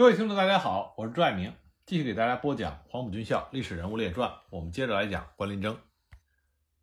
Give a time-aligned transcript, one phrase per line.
[0.00, 1.54] 各位听众，大家好，我是朱爱明，
[1.84, 4.30] 继续给大家播讲《黄埔军校历史人物列传》。
[4.48, 5.78] 我们接着来讲关林征。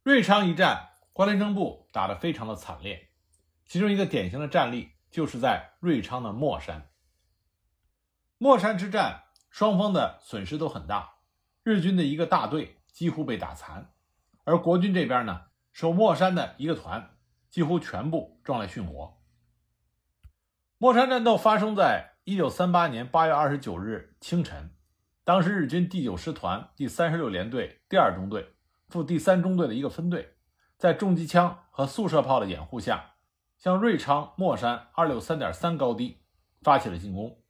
[0.03, 3.09] 瑞昌一战，关林征部打得非常的惨烈，
[3.65, 6.91] 其中一个典型的战例就是在瑞昌的莫山。
[8.37, 11.15] 莫山之战，双方的损失都很大，
[11.63, 13.91] 日军的一个大队几乎被打残，
[14.43, 17.17] 而国军这边呢，守莫山的一个团
[17.49, 19.19] 几乎全部壮烈殉国。
[20.77, 22.16] 莫山战斗发生在。
[22.27, 24.71] 一九三八年八月二十九日清晨，
[25.23, 28.53] 当时日军第九师团第三十六联队第二中队
[28.89, 30.33] 赴第三中队的一个分队，
[30.77, 33.13] 在重机枪和速射炮的掩护下，
[33.57, 36.17] 向瑞昌莫山二六三点三高地
[36.61, 37.41] 发起了进攻。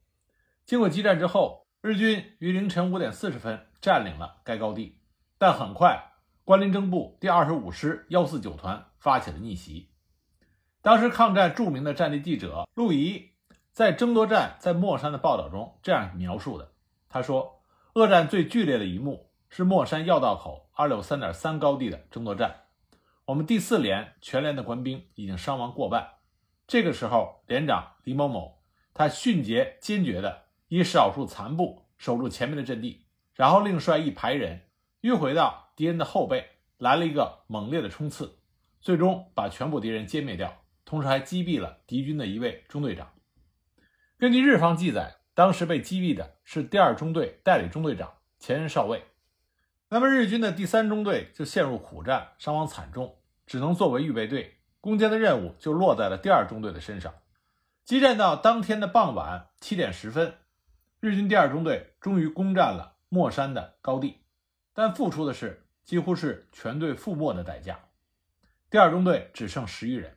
[0.64, 5.00] 经过激战之后，日军于凌晨五点四十分占领了该高地，
[5.38, 6.12] 但很快
[6.44, 9.90] 关林征部第二十五师幺四九团发起了逆袭。
[10.82, 13.32] 当时抗战著名的战地记者陆仪。
[13.78, 16.72] 在争夺战在莫山的报道中这样描述的
[17.08, 17.62] ：“他说，
[17.94, 22.64] 恶战最剧烈的一幕是莫山要道口二六三点三高地的争夺战。
[23.24, 26.14] 我们第四连全连的官兵已经伤亡过半。
[26.66, 28.58] 这个时候，连长李某某
[28.92, 34.62] 他迅捷坚决地以少数残部守住前面的阵地，然后另率一排人
[35.02, 36.44] 迂回到敌人的后背，
[36.78, 38.40] 来了一个猛烈的冲刺，
[38.80, 40.52] 最终把全部敌人歼灭掉，
[40.84, 43.08] 同时还击毙了敌军的一位中队长。”
[44.20, 49.04] 根据日方记载，当时被击毙的是第二中队代理中队长前任少尉。
[49.90, 53.16] 那么日军的第三中队就陷入苦战，伤亡惨重，
[53.46, 57.14] 只能作为预备队，攻坚的任务就落在了第二中队的身上。
[57.84, 60.34] 激战到当天的傍晚七点十分，
[60.98, 64.24] 日军第二中队终于攻占了莫山的高地，
[64.74, 67.78] 但付出的是几乎是全队覆没的代价。
[68.68, 70.16] 第二中队只剩十余人，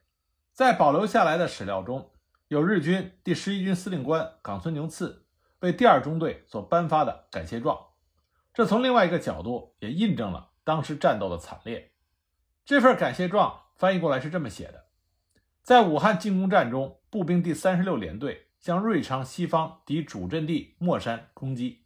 [0.52, 2.10] 在保留下来的史料中。
[2.52, 5.26] 有日军第十一军司令官冈村宁次
[5.62, 7.80] 为第二中队所颁发的感谢状，
[8.54, 11.94] 这从另外一个角度也印证了当时战斗的惨烈。
[12.66, 14.88] 这份感谢状翻译过来是这么写的：
[15.64, 21.86] 在武汉进攻战中，步兵第三十六联队向瑞昌西方敌主阵地莫山攻击，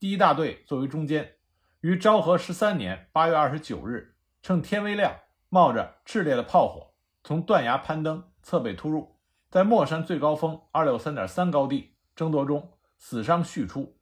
[0.00, 1.34] 第一大队作为中间，
[1.80, 5.14] 于昭和十三年八月二十九日，趁天微亮，
[5.50, 9.15] 冒着炽烈的炮火，从断崖攀登，侧背突入。
[9.56, 13.96] 在莫山最高峰二六三点三高地争夺中，死伤续出，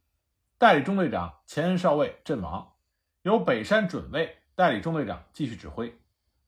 [0.57, 2.73] 代理中队长钱恩少尉阵亡，
[3.21, 5.97] 由北山准尉代理中队长继续指挥。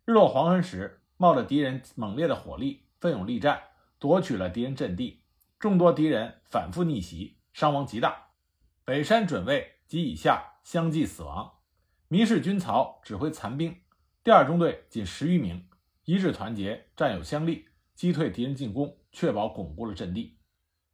[0.03, 3.61] 日落黄昏时，冒着敌人猛烈的火力，奋勇力战，
[3.97, 5.23] 夺取了敌人阵地。
[5.57, 8.31] 众多敌人反复逆袭，伤亡极大，
[8.83, 11.49] 北山准尉及以下相继死亡。
[12.09, 13.73] 迷失军曹指挥残兵，
[14.21, 15.65] 第二中队仅十余名，
[16.03, 17.69] 一致团结，战友相立。
[17.97, 20.37] 击退敌人进攻，确保巩固了阵地。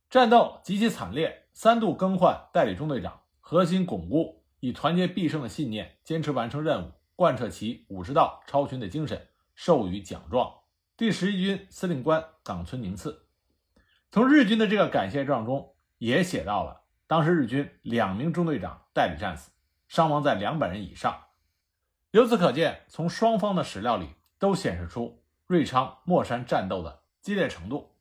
[0.09, 10.49] 战斗极其惨烈，三度更换代理中队长，核心巩固，以团结必胜的信念坚持完成任务，贯彻其武士道超群的精神，授予奖状。
[10.95, 13.27] 第十一军司令官冈村宁次。
[14.09, 19.51] 从日军的这个感谢状中也写到了，当时日军两名中队长代理战死，
[19.89, 21.21] 伤亡在两百人以上。
[22.11, 24.07] 由此可见，从双方的史料里
[24.39, 25.22] 都显示出。
[25.45, 27.97] 瑞昌莫山战斗的激烈程度，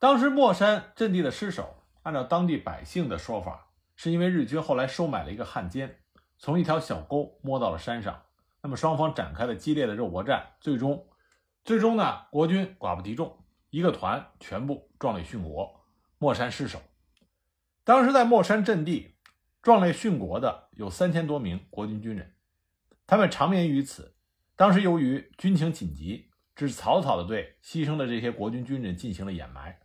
[0.00, 6.00] 当时莫山阵地的失守，按照当地百姓的说法，是因为日军后来收买了一个汉奸，
[6.38, 8.22] 从一条小沟摸到了山上。
[8.60, 11.06] 那么双方展开了激烈的肉搏战，最终，
[11.64, 15.84] 最终呢，国军寡不敌众，一个团全部壮烈殉国，
[16.18, 16.80] 莫山失守。
[17.84, 19.14] 当时在莫山阵地
[19.62, 22.34] 壮烈殉国的有三千多名国军军人，
[23.06, 24.16] 他们长眠于此。
[24.56, 26.31] 当时由于军情紧急。
[26.54, 29.80] 只草草的对牺牲的这些国军军人进行了掩埋，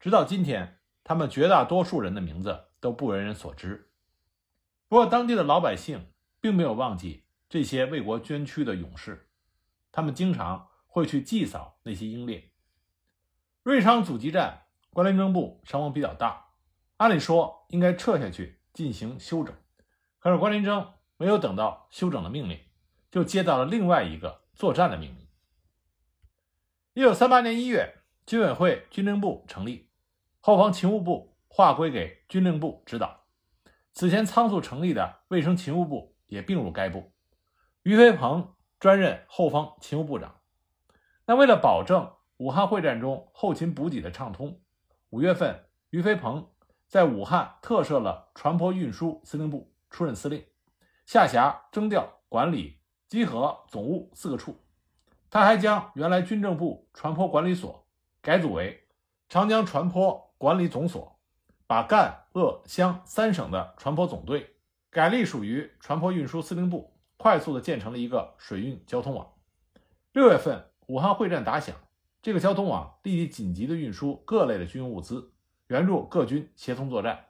[0.00, 3.92] 直到今天，他们绝大多数人的名字都不为人所知。
[4.88, 9.28] 不过，当地的老百姓并没有忘记这些为国捐躯的勇士，
[9.92, 12.52] 他们经常会去祭扫那些英烈。
[13.62, 16.50] 瑞昌阻击战，关林征部伤亡比较大，
[16.98, 19.54] 按理说应该撤下去进行休整，
[20.18, 22.60] 可是关林征没有等到休整的命令，
[23.10, 25.25] 就接到了另外一个作战的命令。
[26.96, 27.94] 一九三八年一月，
[28.24, 29.90] 军委会军令部成立，
[30.40, 33.26] 后方勤务部划归给军令部指导。
[33.92, 37.12] 此前仓促成立的卫生勤务部也并入该部，
[37.82, 40.40] 于飞鹏专任后方勤务部长。
[41.26, 44.58] 那为了保证武汉会战中后勤补给的畅通，
[45.10, 46.48] 五月份，于飞鹏
[46.88, 50.42] 在武汉特设了船舶运输司令部，出任司令，
[51.04, 54.62] 下辖征调、管理、集合、总务四个处。
[55.36, 57.86] 他还将原来军政部船舶管理所
[58.22, 58.86] 改组为
[59.28, 61.20] 长江船舶管理总所，
[61.66, 64.56] 把赣、鄂、湘三省的船舶总队
[64.88, 69.30] 改隶属于船舶运输司令部，快速的建成了一个水运交通网。
[70.12, 71.76] 六月份，武汉会战打响，
[72.22, 75.34] 这个交通网立即紧急的运输各类的军用物资，
[75.66, 77.26] 援助各军协同作战。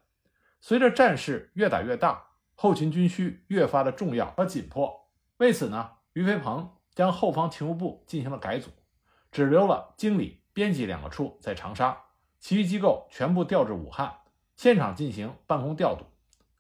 [0.61, 2.25] 随着战事越打越大，
[2.55, 5.09] 后勤军需越发的重要和紧迫。
[5.39, 8.71] 为此呢，俞飞鹏将后方勤务部进行了改组，
[9.31, 11.95] 只留了经理、编辑两个处在长沙，
[12.41, 14.13] 其余机构全部调至武汉，
[14.57, 16.07] 现场进行办公调度。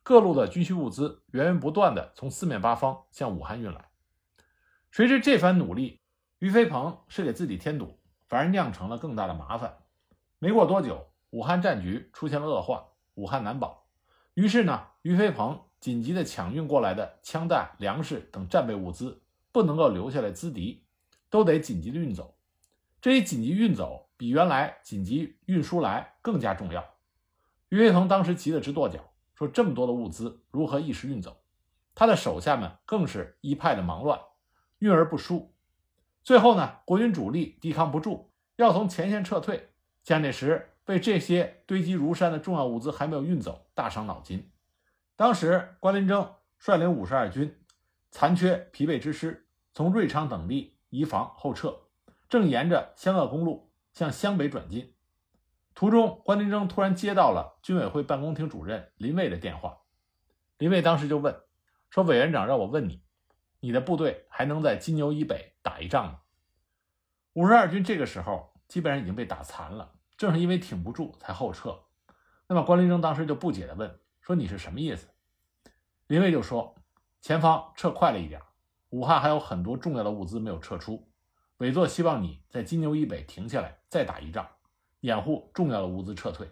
[0.02, 3.88] 各路的军需物资源源不断的从四面八方向武汉运来。
[4.90, 6.02] 谁知这番努力，
[6.38, 7.98] 俞飞鹏是给自己添堵，
[8.28, 9.78] 反而酿成了更大的麻烦。
[10.38, 12.84] 没过多久，武汉战局出现了恶化，
[13.14, 13.86] 武汉难保。
[14.34, 19.22] 于是呢，俞飞鹏紧急的抢运过来的枪弹、粮食等战备物资
[19.56, 20.84] 不能够留下来资敌，
[21.30, 22.36] 都得紧急的运走。
[23.00, 26.84] 这一紧急运走比原来紧急运输来更加重要。
[27.70, 29.00] 岳飞鹏当时急得直跺脚，
[29.34, 31.40] 说：“这么多的物资如何一时运走？”
[31.96, 34.20] 他的手下们更是一派的忙乱，
[34.80, 35.54] 运而不输。
[36.22, 39.70] 最后呢，国军主力抵抗不住，要从前线撤退。
[40.02, 40.68] 蒋介石。
[40.84, 44.52] 为这些堆积如山的重要物资还没有运走，大伤脑筋。
[45.16, 47.56] 当时关麟征率领五十二军，
[48.12, 49.45] 残缺疲惫之师
[49.76, 51.82] 从瑞昌等地移防后撤，
[52.30, 54.94] 正沿着湘鄂公路向湘北转进。
[55.74, 59.80] 途中，关麟征突然接到了军委会办公厅主任林蔚的电话。
[60.56, 61.42] 林蔚当时就问
[61.90, 63.02] 说：“委员长让我问你，
[63.60, 66.20] 你的部队还能在金牛以北打一仗吗？”
[67.34, 69.92] 五十二军这个时候基本上已经被打残了。
[70.16, 71.78] 正是因为挺不住才后撤，
[72.48, 75.10] 那么关麟征当时就不解地问：“说你是什么意思？”
[76.08, 76.76] 林蔚就说
[77.20, 78.40] ：“前方撤快了一点，
[78.96, 81.06] 武汉还有很多重要的物资没有撤出，
[81.58, 84.48] 委座希望你在金牛以北停下来再打一仗，
[85.00, 86.50] 掩护重要的物资撤退。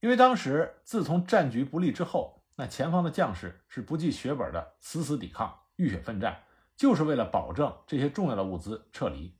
[0.00, 6.42] 因为当时自从战局不利之后，那前方的将士是不计血本的死死抵抗、浴血奋战，
[6.76, 9.34] 就是为了保证这些重要的物资撤离。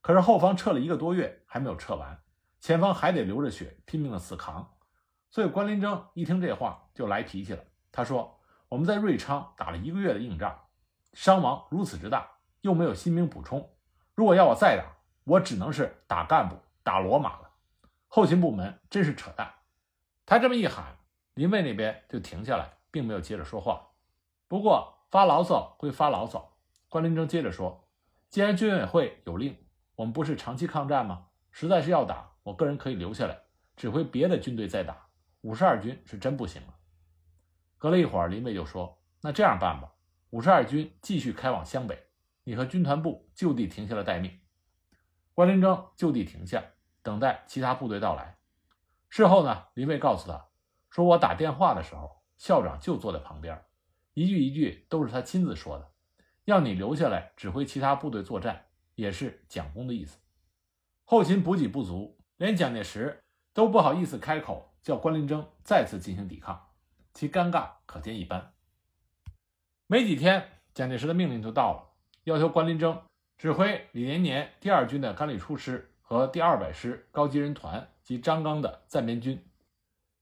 [0.00, 2.16] 可是后方撤了一个多月还没有撤完。”
[2.62, 4.70] 前方还得流着血拼命的死扛，
[5.30, 7.64] 所以关林征一听这话就来脾气了。
[7.90, 8.38] 他说
[8.70, 10.56] ：“我们在瑞昌打了一个月的硬仗，
[11.12, 12.30] 伤亡如此之大，
[12.60, 13.70] 又没有新兵补充，
[14.14, 14.84] 如果要我再打，
[15.24, 17.50] 我只能是打干部、打骡马了。
[18.08, 19.52] 后勤部门真是扯淡。”
[20.26, 20.96] 他这么一喊，
[21.34, 23.88] 林蔚那边就停下来，并没有接着说话。
[24.48, 26.56] 不过发牢骚归发牢骚，
[26.88, 27.88] 关林征接着说
[28.30, 29.56] ：“既然军委会有令，
[29.96, 31.26] 我们不是长期抗战吗？
[31.50, 33.38] 实在是要打。”我个人可以留下来
[33.76, 35.08] 指挥别的军队再打，
[35.42, 36.74] 五十二军是真不行了。
[37.76, 39.92] 隔了一会儿，林蔚就说：“那这样办吧，
[40.30, 42.06] 五十二军继续开往湘北，
[42.44, 44.38] 你和军团部就地停下了待命。”
[45.34, 46.62] 关麟征就地停下，
[47.02, 48.38] 等待其他部队到来。
[49.08, 50.48] 事后呢，林蔚告诉他
[50.90, 53.64] 说：“我打电话的时候，校长就坐在旁边，
[54.14, 55.90] 一句一句都是他亲自说的，
[56.44, 60.18] 要你留下来指挥其他部队作战，也是蒋公的意思。
[61.04, 63.22] 后勤补给不足。”连蒋介石
[63.52, 66.70] 都不好意思开口叫关麟征再次进行抵抗，
[67.12, 68.54] 其尴尬可见一斑。
[69.90, 71.82] 没几天，蒋介石的命令就到了，
[72.22, 73.02] 要求关麟征
[73.36, 79.44] 指挥李连年第二军的甘立初师和第二百师高级人团及张刚的暂编军，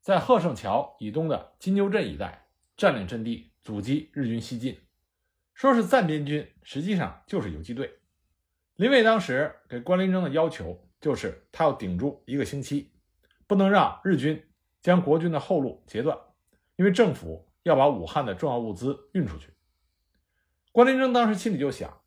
[0.00, 2.46] 在贺胜桥以东的金牛镇一带
[2.78, 4.78] 占领阵地，阻击日军西进。
[5.52, 7.98] 说是暂编军，实际上就是游击队。
[8.76, 10.82] 林蔚当时给关麟征的要求。
[10.98, 12.90] 就是他要顶住一个星期，
[13.46, 14.44] 不能让日军
[14.80, 16.18] 将国军的后路截断，
[16.74, 19.52] 因为政府要把武汉的重要物资运出去。
[20.72, 22.02] 关麟征当时心里就想，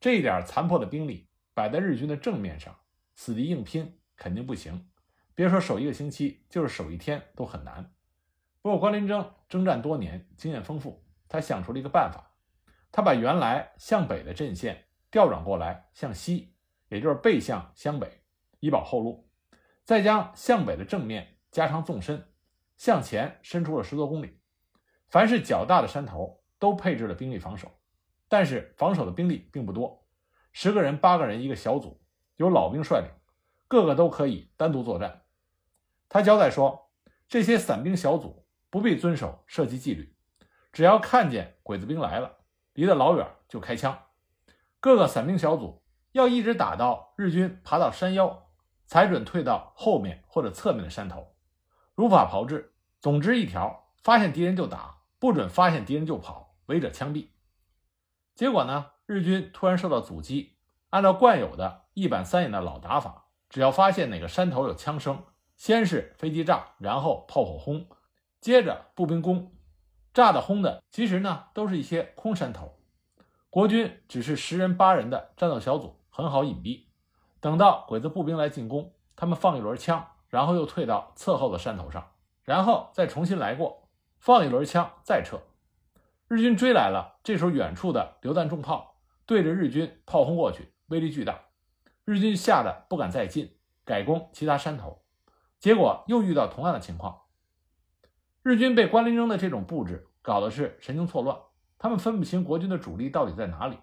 [0.00, 2.74] 这一点残破的兵力摆在日军的正面上，
[3.14, 4.88] 死敌硬拼肯定不行。
[5.34, 7.94] 别说守一个星期，就是守一天都很难。
[8.60, 12.34] 不过关麟征征战多年，经验丰富，他想出了一个办法，
[12.90, 16.54] 他把原来向北的阵线调转过来向西，
[16.88, 18.22] 也就是背向湘北。
[18.60, 19.30] 以保后路，
[19.84, 22.32] 再将向北的正面加长纵深，
[22.76, 24.40] 向前伸出了十多公里。
[25.08, 27.77] 凡是较大的山头，都配置了兵力防守。
[28.28, 30.06] 但是防守的兵力并不多，
[30.52, 32.00] 十个人、八个人一个小组，
[32.36, 33.10] 由老兵率领，
[33.66, 35.22] 个个都可以单独作战。
[36.08, 36.90] 他交代说，
[37.28, 40.14] 这些散兵小组不必遵守射击纪律，
[40.72, 42.36] 只要看见鬼子兵来了，
[42.74, 43.98] 离得老远就开枪。
[44.80, 45.82] 各个散兵小组
[46.12, 48.44] 要一直打到日军爬到山腰。
[48.90, 51.36] 才准退到后面或者侧面的山头，
[51.94, 52.72] 如法炮制。
[53.02, 57.28] 总之一条：发现敌人就打，不准发现敌人就跑，违者枪毙。
[58.38, 60.54] 结果呢，日军突然受到阻击，
[60.90, 65.24] 按照惯有的一板三眼的老打法，只要发现哪个山头有枪声，
[65.56, 67.88] 先是飞机炸，然后炮火轰，
[68.40, 69.50] 接着步兵攻。
[70.14, 72.78] 炸的轰的，其实呢都是一些空山头。
[73.50, 76.84] 国军只是十人八人的战斗小组，很好隐蔽。
[77.40, 82.12] 等到鬼子步兵来进攻，他们放一轮枪，然后又退到侧后的山头上，
[82.44, 83.88] 然后再重新来过，
[84.20, 85.40] 放一轮枪，再撤。
[86.28, 91.40] 日军追来了，这时候远处的榴弹重炮对着日军炮轰过去，威力巨大。
[92.04, 93.56] 日军吓得不敢再进，
[93.86, 95.02] 改攻其他山头。
[95.58, 97.22] 结果又遇到同样的情况。
[98.42, 101.34] 日军被关林征的这种布置搞得是神经错乱，
[101.78, 103.78] 他们分不清国军的主力到底在哪里。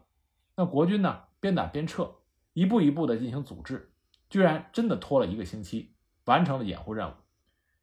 [0.56, 2.14] 那国军呢，边打边撤，
[2.54, 3.92] 一步一步的进行组织，
[4.30, 7.14] 居然真的拖了一个星期，完成了掩护任务。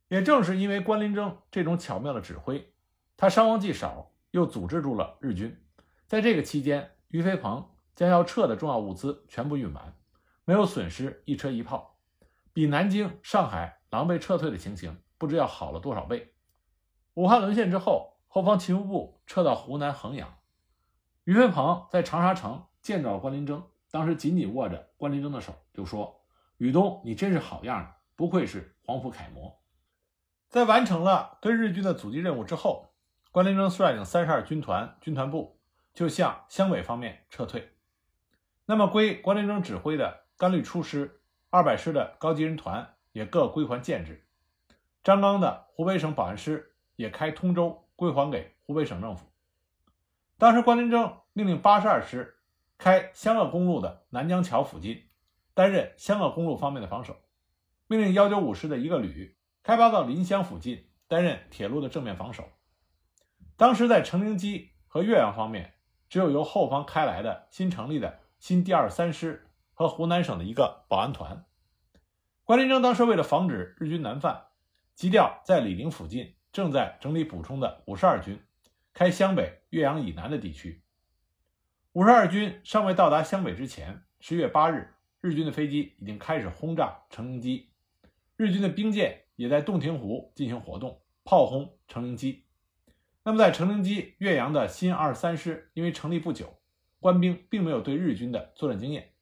[0.06, 2.72] 也正是因为关林征这种巧妙的指挥，
[3.16, 5.56] 他伤亡既少，又组织住了日军。
[6.06, 9.96] 在这个期间，于飞鹏将要撤的重要物资全部运完，
[10.44, 11.98] 没有损失一车一炮，
[12.52, 16.34] 比南京、上海狼狈撤退的情形不知要好了多少倍。
[17.14, 20.38] 武汉沦陷之后，后方勤务部撤到湖南衡阳。
[21.24, 26.22] 于飞鹏在长沙城见到了关林征，当时紧紧握着关林征的手，就说
[26.58, 29.60] ：“宇东，你真是好样的，不愧是黄埔楷模。”
[30.48, 32.91] 在完成了对日军的阻击任务之后，
[33.32, 35.58] 关林征率领三十二军团军团部
[35.92, 37.72] 就向湘北方面撤退。
[38.66, 41.20] 那么，归关林征指挥的甘绿初师、
[41.50, 44.24] 二百师的高级人团也各归还建制。
[45.02, 46.68] 张刚的湖北省保安师。
[46.94, 49.26] 也开通州归还给湖北省政府。
[50.38, 52.36] 当时关林征命令八十二师
[52.76, 55.08] 开湘鄂公路的南江桥附近，
[55.54, 57.14] 担任湘鄂公路方面的防守；
[57.88, 62.44] 命令幺九五师的一个旅开发到临湘附近，担任铁路的正面防守。
[63.56, 65.74] 当时在成陵矶和岳阳方面，
[66.08, 71.44] 只有由后方开来的新成立的新第二三师和湖南省的一个保安团。
[72.44, 74.46] 关林征当时为了防止日军南犯，
[74.94, 76.34] 急调在醴陵附近。
[76.52, 78.38] 正在整理补充的五十二军
[78.92, 80.82] 开湘北、岳阳以南的地区。
[81.92, 84.92] 五十二军尚未到达湘北之前，十月八日，
[85.22, 87.68] 日军的飞机已经开始轰炸成陵矶，
[88.36, 92.42] 日军的兵舰也在洞庭湖进行活动，炮轰成陵矶。
[93.24, 96.58] 那么，在成陵矶岳阳的新二三师，因为成立不久，
[96.98, 99.12] 官兵并没有对日军的作战经验，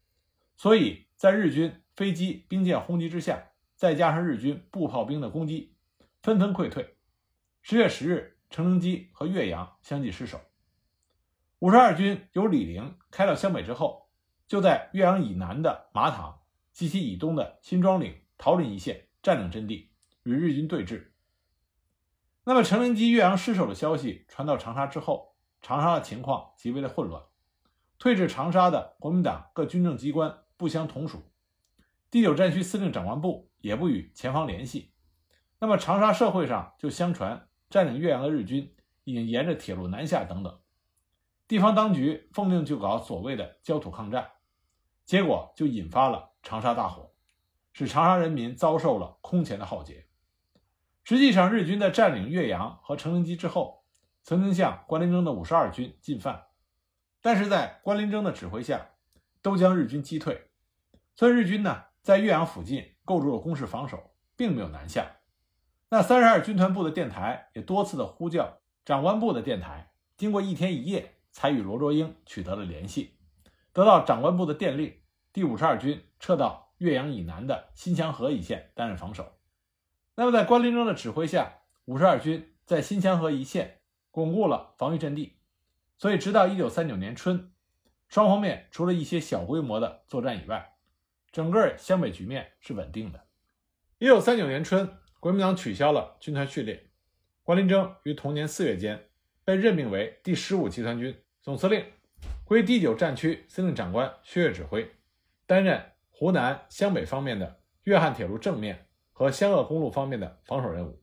[0.56, 5.74] 所以在日军飞机、兵舰轰击之下，再加上日军步炮兵的攻击，
[6.22, 6.96] 纷纷溃退。
[7.60, 10.40] 十月十日，成陵矶和岳阳相继失守。
[11.58, 14.08] 五十二军由醴陵开到湘北之后，
[14.48, 16.40] 就在岳阳以南的马塘
[16.72, 19.90] 及其以东的新庄岭、桃林一线占领阵地，
[20.22, 21.09] 与日军对峙。
[22.50, 27.22] 那么，成陵矶、岳阳失守的消息传到长沙之后，长沙的情况极为的混乱。
[27.96, 31.30] 退至长沙的国民党各军政机关不相同属，
[32.10, 34.92] 第九战区司令长官部也不与前方联系。
[35.60, 37.46] 那么，长沙社会上就相传。
[37.68, 40.60] 占领岳阳的日军已经沿着铁路南下，等等，
[41.46, 44.28] 地方当局奉命就搞所谓的焦土抗战，
[45.04, 47.12] 结果就引发了长沙大火，
[47.72, 50.08] 使长沙人民遭受了空前的浩劫。
[51.10, 53.82] 实际上，日军在占领岳阳和成陵矶之后，
[54.22, 56.44] 曾经向关林征的五十二军进犯，
[57.20, 58.90] 但是在关林征的指挥下，
[59.42, 60.52] 都将日军击退，
[61.16, 65.16] 所以日军呢在岳阳附近构筑了工事防守，并没有南下。
[65.88, 73.16] 那三十二军团部的电台也多次的呼叫长官部的电台，经过一天一夜，才与罗卓英取得了联系，
[73.72, 74.94] 得到长官部的电令，
[75.32, 79.39] 第五十二军撤到岳阳以南的新墙河一线担任防守。
[80.14, 85.38] 那么在关林征的指挥下，五十二军在新墙河一线巩固了防御阵地，
[85.98, 87.52] 所以直到一九三九年春，
[88.08, 90.74] 双方面除了一些小规模的作战以外，
[91.32, 93.24] 整个湘北局面是稳定的。
[93.98, 94.96] 一九三九年春。
[95.20, 96.82] 国民党取消了军团序列，
[97.42, 99.10] 关林征于同年四月间
[99.44, 101.84] 被任命为第十五集团军总司令，
[102.42, 104.90] 归第九战区司令长官薛岳指挥，
[105.44, 108.88] 担任湖南湘北方面的粤汉铁路正面
[109.20, 110.98] 和湘鄂公路方面的防守任务。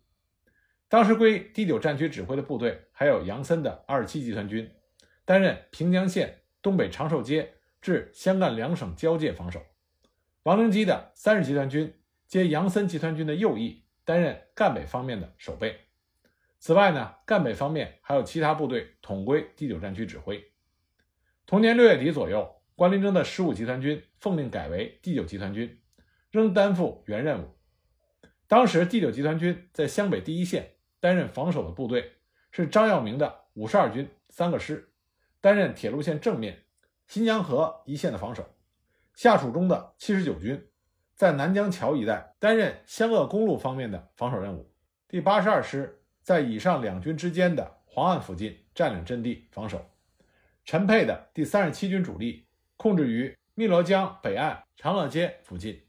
[0.89, 4.71] 当时归第九战区指挥的部队还有杨森的二七集团军，
[5.23, 9.59] 担任平江县东北长寿街至湘赣两省交界防守；
[10.41, 11.93] 王灵基的三十集团军
[12.25, 13.83] 接杨森集团军的右翼。
[14.03, 15.81] 担任赣北方面的守备。
[16.59, 20.41] 此外呢，赣北方面还有其他部队统归第九战区指挥。
[21.45, 25.77] 同年六月底左右，关林征的十五集团军奉命改为第九集团军，
[26.31, 27.56] 仍担负原任务。
[28.47, 32.13] 当时第九集团军在湘北第一线担任防守的部队
[32.49, 34.93] 是张耀明的五十二军三个师，
[35.41, 36.63] 担任铁路线正面
[37.07, 38.47] 新疆河一线的防守。
[39.13, 40.65] 下属中的七十九军
[41.13, 44.71] 在南江桥一带担任湘鄂公路方面的防守任务，
[45.09, 49.85] 第八十二师在以上两军之间的黄岸附近占领阵地防守。
[50.63, 55.81] 陈沛的第三十七军主力控制于汨罗江北岸长乐街附近，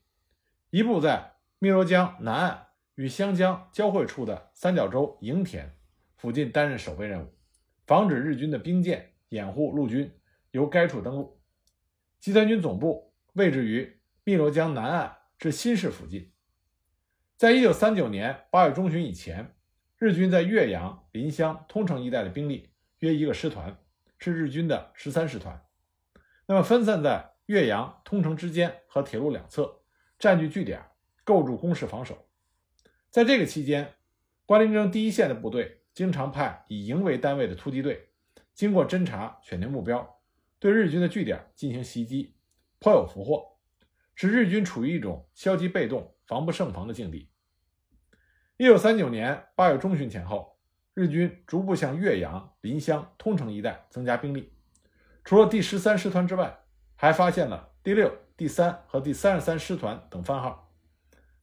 [0.70, 5.76] 一部在汨罗江南岸与湘江交汇处的三角洲营田
[6.16, 7.34] 附近担任守备任务，
[7.86, 10.12] 防止日军的兵舰掩护陆军
[10.50, 11.40] 由该处登陆。
[12.18, 15.14] 集团军总部位置于汨罗江南岸。
[15.38, 16.32] 至新市附近，
[17.36, 19.54] 在一九三九年八月中旬以前，
[19.96, 23.78] 日军在岳阳、临湘、通城一带的兵力约一个师团，
[24.18, 25.64] 是日军的十三师团。
[26.46, 29.82] 那么分散在岳阳、通城之间和铁路两侧，
[30.18, 30.82] 占据据点，
[31.28, 32.26] 构筑攻势防守。
[33.10, 33.92] 在这个期间，
[34.46, 38.08] 关林征第一线的部队经常派以营为单位的突击队，
[38.54, 40.22] 经过侦察选定目标，
[40.58, 42.34] 对日军的据点进行袭击，
[42.78, 43.58] 颇有俘获。
[44.14, 47.28] 使日军处于一种消极被动、防不胜防的境地。
[48.56, 50.56] 一九三九年八月中旬前后，
[50.94, 54.50] 日军逐步向岳阳、临湘、通城一带增加兵力。
[55.24, 56.58] 除了第十三师团之外，
[56.96, 60.67] 还发现了第六、第三和第三十三师团等番号。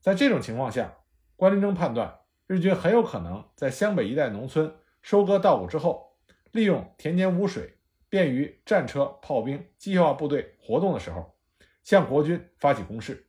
[0.06, 0.98] 在这种情况下，
[1.34, 4.72] 关林征判断日军很有可能在湘北一带农村
[5.02, 6.16] 收割稻谷之后，
[6.52, 7.76] 利用田间无水，
[8.08, 11.34] 便于战车、炮兵、机械化部队活动的时候。
[11.82, 13.26] 向国军发起攻势。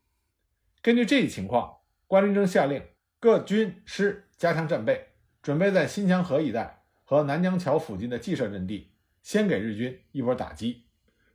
[0.84, 2.84] 根据这一情况，关林征下令
[3.20, 5.08] 各军师加强战备，
[5.42, 8.94] 准备在新墙河一带和南江桥附近的既设阵地
[9.24, 10.86] 先给日军一波打击，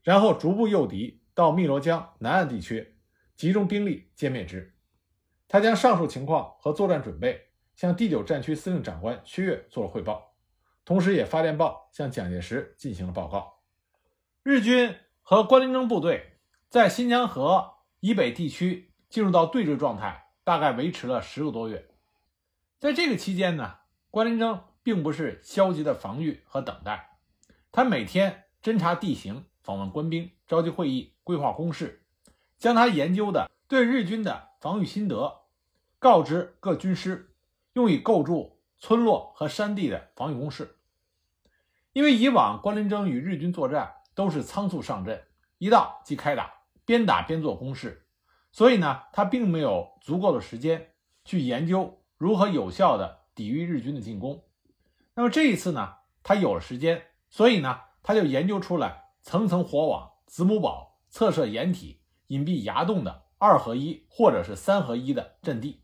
[0.04, 2.94] 然后逐步诱敌到汨罗江南岸地区，
[3.34, 4.71] 集中兵力歼灭之。
[5.52, 10.32] 他将上述情况和作战准备向第九战区司令长官薛岳做了汇报，
[10.82, 13.58] 同时也发电报向蒋介石进行了报告。
[14.42, 16.38] 日军和关林征部队。
[16.70, 21.86] 在新疆河以北地区进入到对峙状态，大概维持了十个多月。
[22.80, 23.74] 在这个期间呢，
[24.10, 27.18] 关林征并不是消极的防御和等待，
[27.70, 32.06] 他每天侦察地形，访问官兵，召集会议，规划攻势，
[32.58, 35.41] 将他研究的对日军的防御心得
[36.02, 37.32] 告知各军师，
[37.74, 40.76] 用以构筑村落和山地的防御工事。
[41.92, 45.24] 因为以往关林征与日军作战都是仓促上阵，
[45.58, 46.54] 一到即开打。
[46.84, 48.08] 边打边做攻势，
[48.50, 54.42] 所以呢，他并没有足够的时间去研究如何有效的抵御日军的进攻。
[55.14, 65.81] 那么这一次呢，他有了时间，所以呢，他就研究出来层层火网、子母堡、侧射掩体、隐蔽崖洞的二合一或者是三合一的阵地，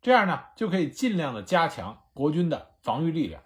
[0.00, 3.42] 这样呢，就可以尽量的加强国军的防御力量。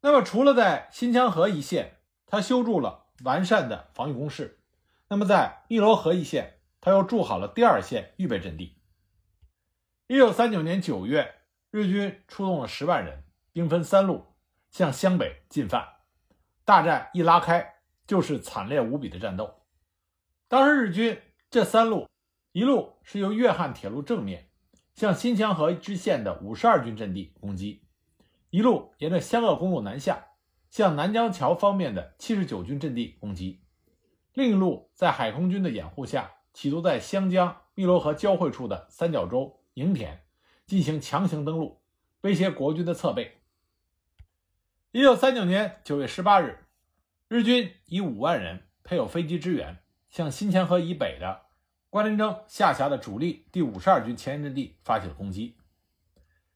[0.00, 4.60] 那么除了在新疆河一线，他修筑了完善的防御工事。
[5.08, 8.76] 那么，在汨罗河一线，他又筑好了第二线预备阵地。
[10.08, 14.34] 一九三九年九月，日军出动了十万人，兵分三路
[14.70, 15.86] 向湘北进犯。
[16.64, 19.62] 大战一拉开，就是惨烈无比的战斗。
[20.48, 21.20] 当时日军
[21.50, 22.08] 这三路，
[22.50, 24.45] 一路是由粤汉铁路正面
[24.96, 27.82] 向新墙河支线的五十二军阵地攻击，
[28.48, 30.28] 一路沿着湘鄂公路南下，
[30.70, 33.60] 向南江桥方面的七十九军阵地攻击。
[34.32, 40.24] 另一路在海空军的掩护下，企图在湘江汨罗河交汇处的三角洲营田
[40.66, 41.82] 进行强行登陆，
[42.22, 43.36] 威胁国军的侧背。
[44.92, 46.64] 一九三九年九月十八日，
[47.28, 49.76] 日军以五万人，配有飞机支援，
[50.08, 51.42] 向新墙河以北的
[51.88, 55.56] 关林征下辖的主力第五十二军前沿阵地发起了攻击。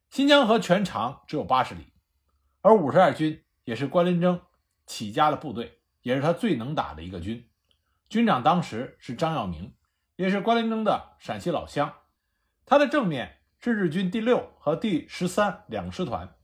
[0.09, 1.93] 新疆河全长只有八十里，
[2.61, 4.41] 而五十二军也是关林征
[4.85, 7.47] 起家的部队，也是他最能打的一个军。
[8.09, 9.73] 军长当时是张耀明，
[10.17, 11.93] 也是关林征的陕西老乡。
[12.65, 16.35] 他的正面是日军第六和第十三两个师团，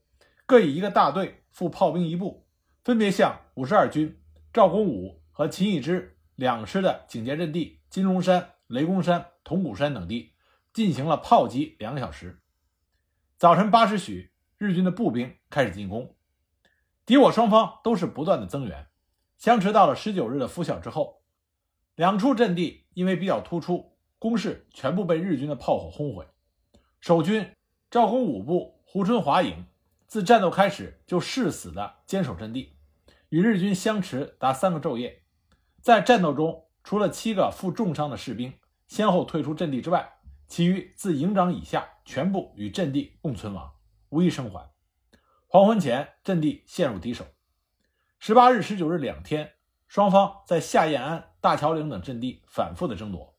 [0.46, 2.48] 各以一个大队副炮兵一部，
[2.86, 4.22] 分别向五十二军
[4.54, 10.34] 赵公武和秦义之两师的警戒阵地金龙山、雷公山、铜鼓山等地
[10.74, 12.42] 进行了炮击两个小时。
[13.38, 16.16] 早晨八时许，日军的步兵开始进攻，
[17.06, 18.88] 敌我双方都是不断的增援，
[19.38, 21.22] 相持到了十九日的拂晓之后。
[21.96, 26.28] 两处阵地因为比较突出，攻势全部被日军的炮火轰毁。
[27.00, 27.52] 守军
[27.90, 29.66] 赵公武部胡春华营
[30.08, 32.76] 自战斗开始就誓死的坚守阵地，
[33.30, 35.24] 与日军相持达三个昼夜。
[35.82, 38.54] 在战斗中，除了七个负重伤的士兵
[38.88, 40.10] 先后退出阵地之外，
[40.48, 43.74] 其余自营长以下全部与阵地共存亡，
[44.08, 44.72] 无一生还。
[45.48, 47.26] 黄昏前，阵地陷入敌手。
[48.20, 49.56] 十八日、十九日两天，
[49.90, 51.32] 双方在夏燕安。
[51.42, 53.36] 大桥岭等阵地反复的争夺，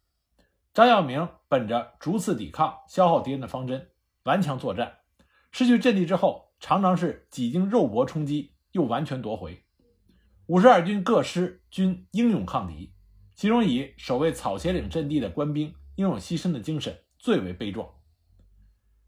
[0.74, 3.88] 张耀明本着逐次抵抗、消耗敌人的方针，
[4.24, 4.98] 顽强作战。
[5.52, 9.64] 失去阵地之后，常常是几经肉搏冲击，又完全夺回。
[10.48, 12.92] 五十二军各师均英勇抗敌，
[13.38, 17.88] 其中以守卫草鞋岭阵地的官兵英勇牺牲的精神最为悲壮。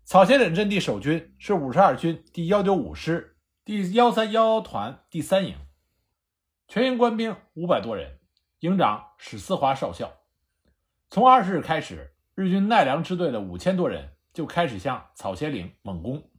[0.05, 5.57] 草鞋岭阵地守军是五十二军第幺九五师第幺三幺幺团第三营，
[6.69, 8.21] 全营官兵五百多人，
[8.61, 10.13] 营长史思华少校。
[11.09, 16.31] 从二十日开始，日军奈良支队的五千多人就开始向草鞋岭猛攻。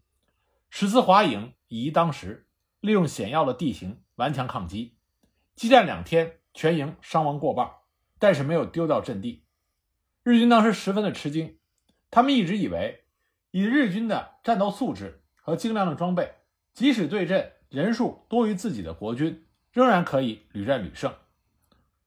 [0.69, 2.47] 史思华营以一当十，
[2.79, 4.95] 利用险要的地形顽强抗击，
[5.55, 7.69] 激战两天，全营伤亡过半，
[8.21, 9.43] 但是没有丢掉阵地。
[10.21, 11.57] 日军当时十分的吃惊，
[12.11, 13.03] 他们一直以为
[13.49, 16.35] 以日军的战斗素质和精良的装备，
[16.71, 21.11] 即使对阵人数多于自己的国军，仍然可以屡战屡胜。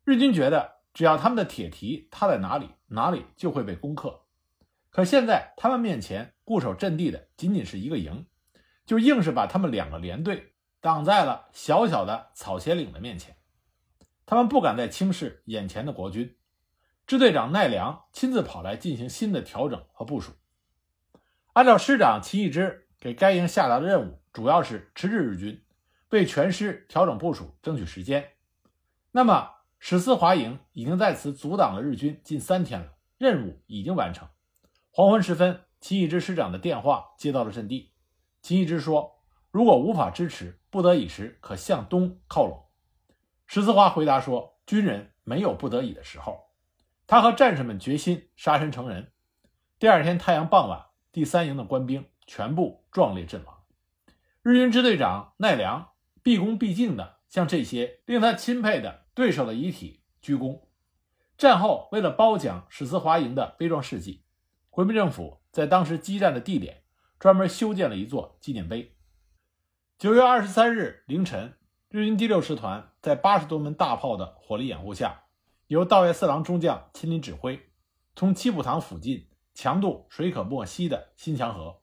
[0.04, 4.22] 日军觉得只要他们的铁蹄踏在哪里，哪里就会被攻克。
[4.90, 8.24] 可现在他们面前固守阵地的仅仅是一个营。
[8.86, 13.34] 就硬是把他们两个连队挡在了小小的草鞋岭的面前，
[14.26, 16.36] 他们不敢再轻视眼前的国军。
[17.06, 20.32] 支队长奈良亲自跑来进行新的调整和部署。
[21.52, 25.62] 按照师长齐义之给该营下达的任务，主要是迟滞日军，
[26.08, 28.30] 为全师调整部署争取时间。
[29.12, 34.26] 那么史思华营已经在此阻挡了日军近三天了，任务已经完成。
[34.90, 37.92] 黄昏时分，齐义之师长的电话接到了阵地。
[38.40, 42.63] 秦义之说：“如果无法支持，不得已时可向东靠拢。”
[43.46, 46.40] 史思华回答说：“军人没有不得已的时候。”
[47.06, 49.12] 他和战士们决心杀身成仁。
[49.78, 53.62] 第二天太阳傍晚，第三营的官兵全部壮烈阵亡。
[54.42, 55.90] 日军支队长奈良
[56.22, 60.62] 毕恭毕敬地向这些令他钦佩的对手的遗体鞠躬。
[61.36, 64.24] 战后，为了褒奖史思华营的悲壮事迹，
[64.70, 66.82] 国民政府在当时激战的地点。
[67.16, 68.98] 专门修建了一座纪念碑。
[69.96, 71.54] 九月二十三日凌晨，
[71.96, 75.26] 日军第六师团在八十多门大炮的火力掩护下，
[75.68, 77.68] 由道岳四郎中将亲临指挥，
[78.16, 81.80] 从七浦塘附近强渡水可没溪的新墙河。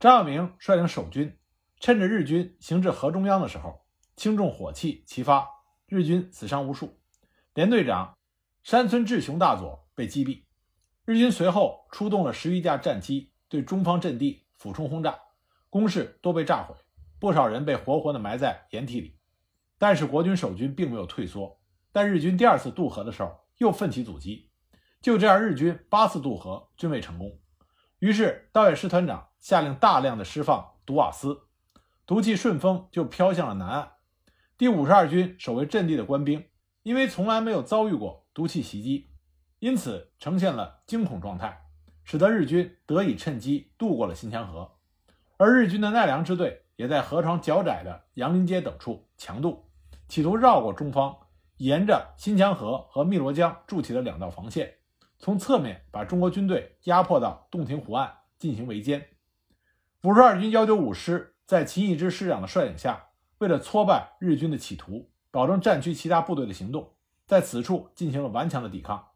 [0.00, 1.38] 张耀明率领守军，
[1.78, 3.84] 趁着日军行至河中央的时候，
[4.16, 5.46] 轻重火器齐发，
[5.86, 6.98] 日军死伤无数。
[7.52, 8.16] 连队长
[8.62, 10.44] 山村志雄大佐被击毙。
[11.04, 14.46] 日军随后出动了十余架战机，对中方阵地。
[14.56, 15.18] 俯冲轰炸，
[15.68, 16.74] 工事多被炸毁，
[17.20, 19.15] 不少人被活活的埋在掩体里。
[19.78, 21.60] 但是国军守军并没有退缩，
[21.92, 24.50] 但日军第二次渡河的时候又奋起阻击。
[25.02, 27.38] 就这样，日军八次渡河均未成功。
[27.98, 31.42] 于是道野师团长下令大量的释放毒瓦斯，
[32.06, 33.92] 毒气顺风就飘向了南岸。
[34.58, 36.44] 第五十二军守卫阵地的官兵，
[36.82, 39.10] 因为从来没有遭遇过毒气袭击，
[39.58, 41.62] 因此呈现了惊恐状态。
[42.08, 44.76] 使得日军得以趁机渡过了新墙河，
[45.38, 49.65] 而日军的奈良支队也在河床较窄的杨林街等处强渡，
[50.08, 51.16] 企图绕过中方，
[51.56, 54.74] 沿着新墙河和汨罗江筑起的两道防线，
[55.18, 59.02] 从侧面把中国军队压迫到洞庭湖岸进行围歼。
[60.02, 66.94] 五十二军幺九五师在秦义之师长的率领下，为了挫败日军的企图，保证战区其他部队的行动，
[67.26, 69.08] 在此处进行了顽强的抵抗。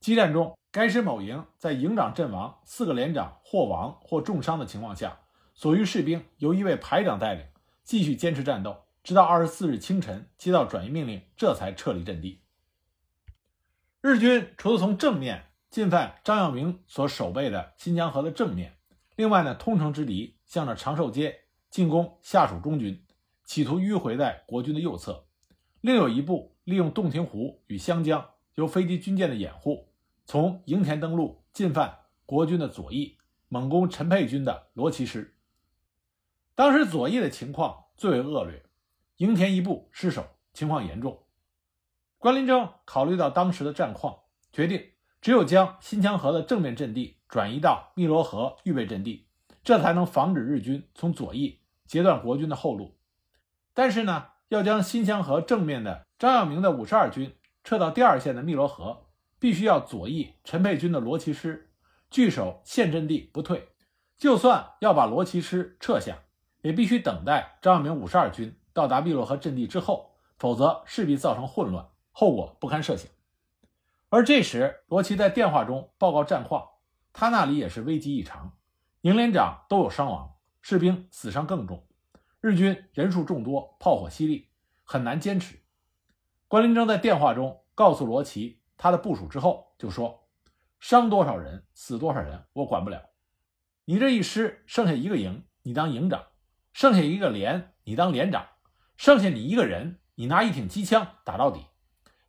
[0.00, 0.56] 激战中。
[0.74, 5.18] 该师某营在营长阵亡、四个连长或亡或重伤的情况下，
[5.54, 7.44] 所余士兵由一位排长带领，
[7.84, 12.42] 继续坚持战斗，直到二十四日清晨接到转移命令，这才撤离阵地。
[14.00, 18.76] 日军除了从正面进犯张耀明所守备的新疆河的正面，
[19.16, 23.04] 另外呢，通城之敌向着长寿街进攻下属中军，
[23.44, 25.24] 企图迂回在国军的右侧；
[25.80, 29.88] 另有一部利用洞庭湖与湘江，由飞机、军舰的掩护。
[30.24, 35.36] 从营田登陆进犯国军的左翼，猛攻陈沛军的罗骑师。
[36.54, 38.64] 当时左翼的情况最为恶劣，
[39.22, 41.22] 营田一部失守，情况严重。
[42.18, 44.16] 关林征考虑到当时的战况，
[44.52, 44.84] 决定
[45.20, 49.28] 只有将新墙河的正面阵地转移到汨罗河预备阵地，
[49.62, 52.98] 这才能防止日军从左翼截断国军的后路。
[53.72, 57.32] 但是呢，要将新墙河正面的张耀明的五十二军
[57.62, 59.06] 撤到第二线的汨罗河。
[59.38, 61.72] 必须要左翼陈沛军的罗骑师
[62.10, 63.68] 据守现阵地不退，
[64.16, 66.18] 就算要把罗骑师撤下，
[66.60, 73.10] 也必须等待张耀明五十二军到达汨罗河阵地之后，否则势必造成混乱，后果不堪设想。
[74.08, 76.68] 而这时，罗琦在电话中报告战况，
[77.12, 78.56] 他那里也是危机异常，
[79.02, 81.86] 营连长都有伤亡，士兵死伤更重，
[82.40, 84.48] 日军人数众多，炮火犀利，
[84.84, 85.58] 很难坚持。
[86.48, 88.60] 关林征在电话中告诉罗琦。
[88.78, 90.26] 他的部署之后就说
[90.80, 93.10] ：“伤多少人，死多少人，我管不了。
[93.84, 96.20] 你这一师剩下一个营，你当营长；
[96.72, 98.44] 剩下一个连，你当连长；
[98.96, 101.66] 剩下你一个人，你拿一挺机枪打到底。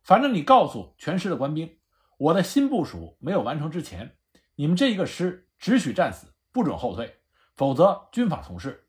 [0.02, 1.78] 反正你告诉全师的官兵，
[2.18, 4.16] 我的新部署没有完成之前，
[4.56, 7.20] 你们这一个师只许战死，不准后退，
[7.56, 8.88] 否则军法从事。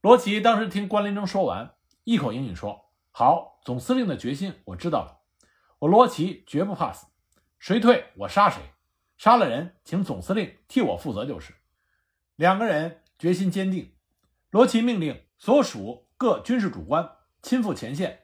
[0.00, 5.20] 罗琦当时听关林征说完，一口应允说：“好，总司令的决心我知道了，
[5.80, 7.06] 我罗琦绝不怕死，
[7.58, 8.62] 谁退我杀谁。”
[9.18, 11.52] 杀了人，请总司令替我负责就是。
[12.36, 13.96] 两个人决心坚定，
[14.50, 18.22] 罗琦命令所属各军事主官亲赴前线，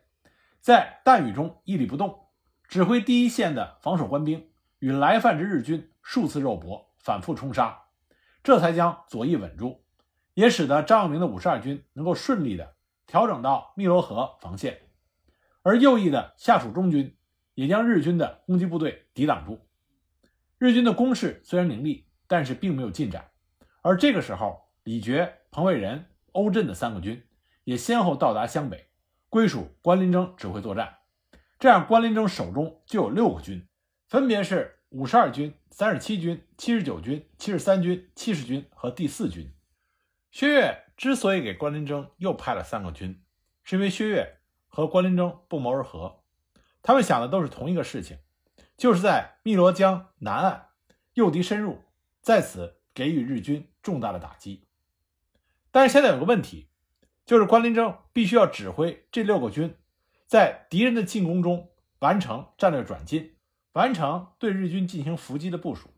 [0.59, 2.27] 在弹雨中屹立不动，
[2.67, 7.85] 指挥第一线的防守官兵与来犯之日军数次肉搏，反复冲杀，
[8.43, 9.85] 这才将左翼稳住，
[10.35, 12.75] 也使得张永明的五十二军能够顺利的
[13.07, 14.81] 调整到汨罗河防线，
[15.63, 17.17] 而右翼的下属中军
[17.55, 19.69] 也将日军的攻击部队抵挡住。
[20.59, 23.31] 日军的攻势虽然凌厉，但是并没有进展。
[23.83, 27.25] 而这个时候，李觉、彭伟仁、欧震的三个军
[27.65, 28.89] 也先后到达湘北，
[29.29, 30.99] 归属关林征指挥作战。
[31.59, 33.67] 这样，关林征手中就有六个军，
[34.07, 39.53] 分别是五十二军、三十七军、七十九军、七十三军、七十军和第四军。
[40.31, 43.23] 薛岳之所以给关林征又派了三个军，
[43.63, 46.23] 是因为薛岳和关林征不谋而合，
[46.83, 48.19] 他们想的都是同一个事情。
[48.77, 50.67] 就是在汨罗江南岸
[51.13, 51.85] 诱敌深入，
[52.21, 54.67] 在此给予日军重大的打击。
[55.71, 56.69] 但是现在有个问题，
[57.27, 59.75] 就是关林征必须要指挥这六个军，
[60.27, 63.37] 在敌人的进攻中完成战略转进，
[63.73, 65.89] 完成对日军进行伏击的部署。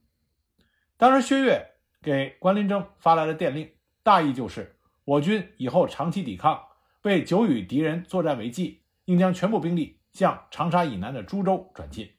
[0.96, 3.70] 当时薛岳给关林征发来了电令，
[4.02, 6.64] 大意就是我军以后长期抵抗，
[7.02, 12.12] 为久与敌人作战为计，应将全部兵力向长沙以南的株洲转进。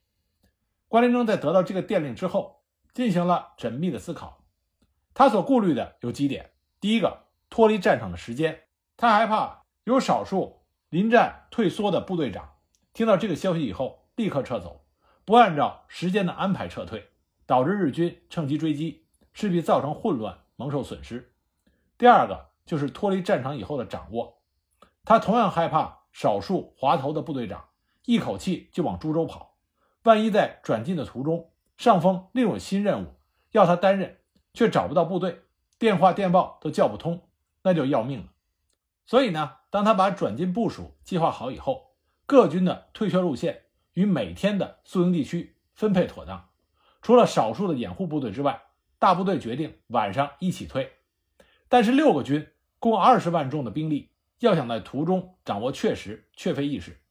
[0.90, 4.44] 关林征在得到这个电令之后，进行了缜密的思考。
[5.14, 8.67] 他所顾虑的有几点：第一个，脱离战场的时间，
[8.98, 12.56] 他害怕有少数临战退缩的部队长
[12.94, 14.86] 听到这个消息以后立刻撤走，
[15.24, 17.12] 不按照时间的安排撤退，
[17.46, 21.32] 导致日军趁机追击，势必造成混乱，蒙受损失。
[21.96, 24.42] 第二个就是脱离战场以后的掌握，
[25.06, 27.66] 他同样害怕少数滑头的部队长
[28.06, 29.58] 一口气就往株洲跑。
[30.06, 33.14] 万一在转进的途中，上峰另有新任务
[33.52, 34.18] 要他担任，
[34.56, 35.44] 却找不到部队，
[35.78, 37.30] 电话电报都叫不通，
[37.62, 38.26] 那就要命了。
[39.08, 41.96] 所以呢，当他把转进部署计划好以后，
[42.28, 46.50] 各军的退却路线与每天的宿营地区分配妥当，
[47.02, 48.62] 除了少数的掩护部队之外，
[49.00, 50.92] 大部队决定晚上一起退。
[51.68, 57.02] 但是六个军共二十万重的兵力，要想在途中掌握确实，却非易事。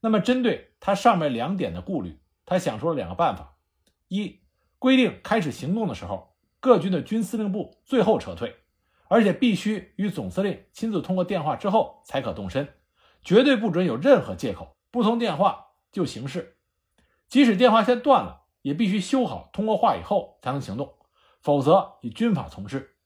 [0.00, 2.18] 那么针对他上面两点的顾虑。
[2.44, 3.56] 他想出了两个办法：
[4.08, 4.40] 一，
[4.78, 8.56] 规定开始行动的时候，各军的军司令部最后撤退，
[9.12, 12.66] 而且必须与总司令亲自通过电话之后才可动身，
[13.22, 16.56] 绝对不准有任何借口不通电话就行事。
[17.28, 20.94] 即使电话线断了，也必须修好通过话以后才能行动，
[21.42, 22.96] 否则以军法从事。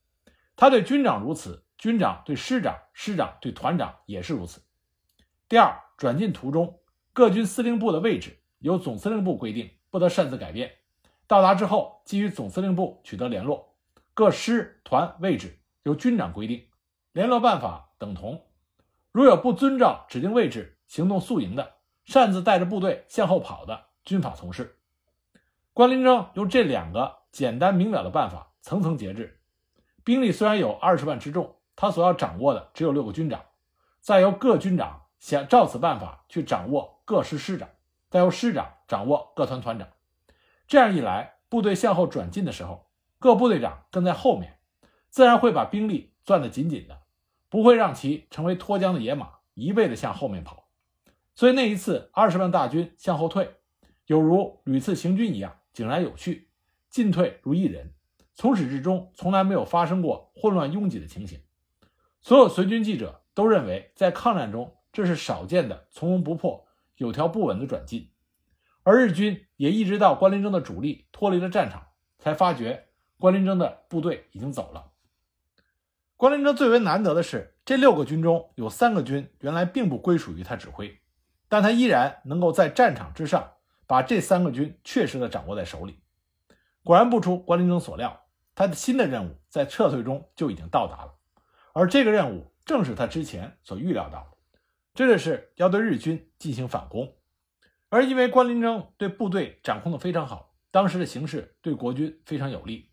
[0.54, 4.62] 他对军长如此，军长对师长，师长对团长也是如此。
[5.48, 6.78] 第二，转进途中
[7.12, 8.38] 各军司令部的位置。
[8.60, 10.70] 由总司令部规定，不得擅自改变。
[11.26, 13.74] 到达之后，基于总司令部取得联络。
[14.14, 16.66] 各师团位置由军长规定，
[17.12, 18.44] 联络办法等同。
[19.12, 24.81] 如有不遵照指定位置行动宿营的，擅自带着部队向后跑的，军法从事。
[25.72, 29.38] 关林征用这两个简单明了的办法，层层节制。
[30.03, 33.44] 兵力虽然有二十万之众，他所要掌握的只有六个军长，
[34.01, 37.68] 再由各军长想照此办法去掌握各师师长。
[38.11, 39.87] 再由师长掌握各团团长，
[40.66, 44.55] 这样一来，部队向后转进的时候，各部队长跟在后面，
[45.16, 47.00] 自然会把兵力攥得紧紧的，
[47.48, 50.68] 不会让其成为脱缰的野马，一味的向后面跑。
[51.35, 53.55] 所以那一次二十万大军向后退，
[54.05, 56.50] 有如屡次行军一样井然有序，
[56.90, 57.94] 进退如一人，
[58.35, 61.40] 从始至终从来没有发生过混乱拥挤的情形。
[62.20, 66.68] 所有随军记者都认为，在抗战中这是少见的从容不迫。
[66.96, 68.11] 有条不紊的转进，
[68.83, 71.87] 而日军也一直到关林征的主力脱离了战场，
[72.18, 74.92] 才发觉关林征的部队已经走了。
[76.16, 80.98] 关林征最为难得的是，这六个军中有三个军原来并不归属于他指挥，
[81.46, 83.52] 但他依然能够在战场之上
[83.87, 86.00] 把这三个军确实的掌握在手里。
[86.83, 91.12] 果然不出关林征所料，他的新的任务在撤退中就已经到达了，
[91.74, 94.38] 而这个任务正是他之前所预料到的。
[94.94, 97.14] 这就是要对日军进行反攻，
[97.90, 102.90] 而因为关林征对部队掌控的非常好，当时的形势对国军非常有利。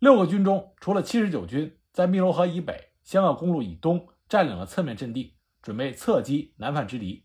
[0.00, 7.24] 六个军中，除了七十九军在汨罗河以北、湘鄂公路以东占领了侧面阵地，准备侧击南犯之敌；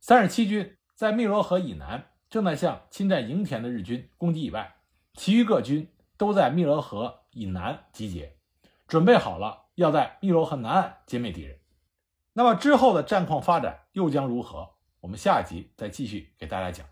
[0.00, 4.74] 三十七军在汨罗河以南正在向侵占营田的日军攻击以外，
[5.14, 8.34] 其余各军都在汨罗河以南集结，
[8.88, 11.60] 准备好了要在汨罗河南岸歼灭敌人。
[12.32, 14.70] 那么之后的战况发展又将如何？
[14.98, 16.84] 我们下一集再继续给大家讲。